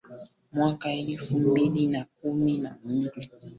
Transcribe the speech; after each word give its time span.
mwaka 0.51 0.91
elfu 0.93 1.39
mbili 1.39 1.87
na 1.87 2.05
kumi 2.05 2.57
na 2.57 2.77
mbili 2.83 3.11